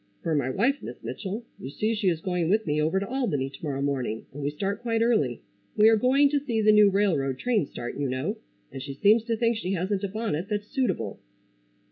"For 0.23 0.33
my 0.33 0.49
wife, 0.49 0.81
Miss 0.81 0.95
Mitchell. 1.03 1.45
You 1.59 1.69
see 1.69 1.93
she 1.93 2.09
is 2.09 2.21
going 2.21 2.49
with 2.49 2.65
me 2.65 2.81
over 2.81 2.99
to 2.99 3.07
Albany 3.07 3.51
to 3.51 3.63
morrow 3.63 3.83
morning 3.83 4.25
and 4.33 4.41
we 4.41 4.49
start 4.49 4.81
quite 4.81 5.03
early. 5.03 5.41
We 5.77 5.89
are 5.89 5.95
going 5.95 6.27
to 6.31 6.39
see 6.39 6.59
the 6.59 6.71
new 6.71 6.89
railroad 6.89 7.37
train 7.37 7.67
start, 7.67 7.95
you 7.99 8.09
know, 8.09 8.37
and 8.71 8.81
she 8.81 8.95
seems 8.95 9.23
to 9.25 9.37
think 9.37 9.57
she 9.57 9.73
hasn't 9.73 10.03
a 10.03 10.07
bonnet 10.07 10.47
that's 10.49 10.65
suitable." 10.65 11.19